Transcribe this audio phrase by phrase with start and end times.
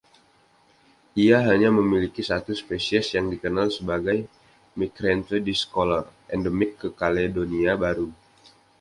[1.25, 4.17] Ia hanya memiliki satu spesies yang dikenal sebagai
[4.77, 6.03] "Myricanthe discolor",
[6.35, 8.07] endemik ke Kaledonia Baru.